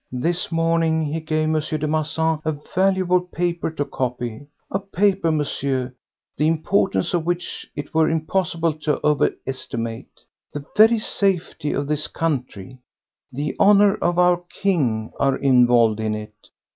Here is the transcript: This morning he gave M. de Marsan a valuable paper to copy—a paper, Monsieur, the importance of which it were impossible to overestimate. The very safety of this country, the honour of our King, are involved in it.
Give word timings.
This 0.17 0.51
morning 0.51 1.03
he 1.03 1.19
gave 1.19 1.43
M. 1.53 1.61
de 1.61 1.87
Marsan 1.87 2.41
a 2.43 2.57
valuable 2.75 3.19
paper 3.21 3.69
to 3.69 3.85
copy—a 3.85 4.79
paper, 4.79 5.31
Monsieur, 5.31 5.93
the 6.37 6.47
importance 6.47 7.13
of 7.13 7.23
which 7.27 7.69
it 7.75 7.93
were 7.93 8.09
impossible 8.09 8.73
to 8.79 8.99
overestimate. 9.05 10.21
The 10.53 10.65
very 10.75 10.97
safety 10.97 11.71
of 11.71 11.85
this 11.85 12.07
country, 12.07 12.79
the 13.31 13.55
honour 13.59 13.93
of 13.97 14.17
our 14.17 14.41
King, 14.49 15.11
are 15.19 15.35
involved 15.35 15.99
in 15.99 16.15
it. 16.15 16.47